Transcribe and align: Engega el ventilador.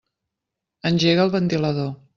Engega 0.91 1.29
el 1.29 1.35
ventilador. 1.39 1.91